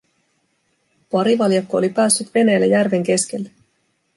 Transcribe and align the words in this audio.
Parivaljakko 1.15 1.77
oli 1.81 1.89
päässyt 1.99 2.33
veneellä 2.35 2.65
järven 2.65 3.03
keskelle. 3.03 3.51